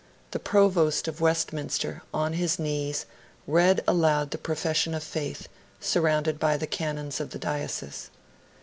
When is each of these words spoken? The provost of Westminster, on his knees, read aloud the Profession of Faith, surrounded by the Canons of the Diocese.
The 0.31 0.39
provost 0.39 1.07
of 1.07 1.21
Westminster, 1.21 2.01
on 2.11 2.33
his 2.33 2.57
knees, 2.57 3.05
read 3.45 3.83
aloud 3.87 4.31
the 4.31 4.39
Profession 4.39 4.95
of 4.95 5.03
Faith, 5.03 5.47
surrounded 5.79 6.39
by 6.39 6.57
the 6.57 6.65
Canons 6.65 7.19
of 7.19 7.29
the 7.29 7.37
Diocese. 7.37 8.09